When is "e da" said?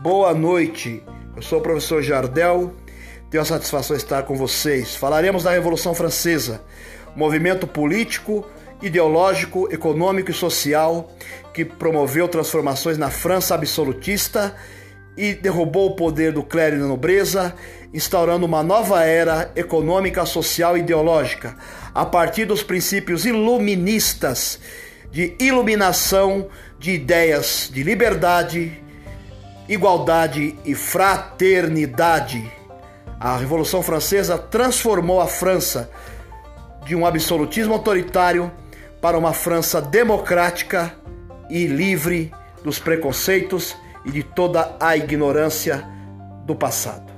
16.76-16.86